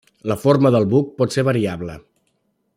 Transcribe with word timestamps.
La 0.29 0.37
forma 0.45 0.71
del 0.75 0.87
buc 0.95 1.11
pot 1.21 1.37
ser 1.37 1.45
variable. 1.51 2.01